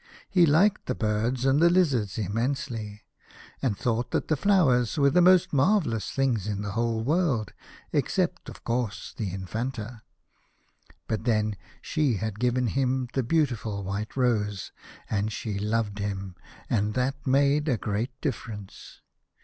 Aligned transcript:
He 0.27 0.47
liked 0.47 0.87
the 0.87 0.95
birds 0.95 1.45
and 1.45 1.59
the 1.59 1.69
lizards 1.69 2.17
immensely, 2.17 3.03
and 3.61 3.77
thought 3.77 4.09
that 4.09 4.29
the 4.29 4.35
flowers 4.35 4.97
were 4.97 5.11
the 5.11 5.21
most 5.21 5.53
marvellous 5.53 6.09
things 6.09 6.47
in 6.47 6.63
the 6.63 6.71
whole 6.71 7.03
world, 7.03 7.53
except 7.93 8.49
of 8.49 8.63
course 8.63 9.13
the 9.15 9.29
Infanta, 9.31 10.01
but 11.07 11.25
then 11.25 11.55
she 11.83 12.15
had 12.15 12.39
given 12.39 12.65
him 12.69 13.09
the 13.13 13.21
beautiful 13.21 13.83
white 13.83 14.17
rose, 14.17 14.71
and 15.07 15.31
she 15.31 15.59
loved 15.59 15.99
him, 15.99 16.33
and 16.67 16.95
that 16.95 17.27
made 17.27 17.69
a 17.69 17.77
great 17.77 18.09
difference. 18.21 19.01